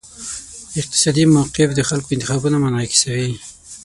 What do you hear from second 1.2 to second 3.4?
موقف د خلکو انتخابونه منعکسوي.